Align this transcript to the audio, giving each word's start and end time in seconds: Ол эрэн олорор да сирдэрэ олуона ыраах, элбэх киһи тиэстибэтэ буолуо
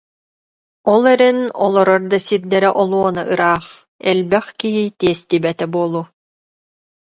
Ол 0.93 1.03
эрэн 1.13 1.39
олорор 1.65 2.01
да 2.11 2.17
сирдэрэ 2.25 2.69
олуона 2.81 3.23
ыраах, 3.33 3.65
элбэх 4.11 4.45
киһи 4.59 4.83
тиэстибэтэ 4.99 5.65
буолуо 5.73 6.03